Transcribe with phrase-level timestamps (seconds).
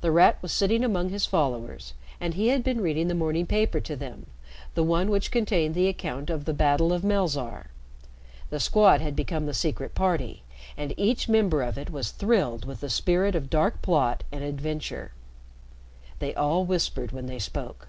[0.00, 3.78] The Rat was sitting among his followers, and he had been reading the morning paper
[3.78, 4.24] to them,
[4.74, 7.66] the one which contained the account of the battle of Melzarr.
[8.48, 10.44] The Squad had become the Secret Party,
[10.78, 15.12] and each member of it was thrilled with the spirit of dark plot and adventure.
[16.20, 17.88] They all whispered when they spoke.